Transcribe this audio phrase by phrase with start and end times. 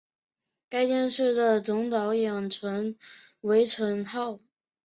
[0.67, 2.49] 该电视剧的总导演
[3.41, 4.39] 为成浩。